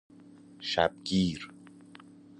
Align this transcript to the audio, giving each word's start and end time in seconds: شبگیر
شبگیر 0.59 1.49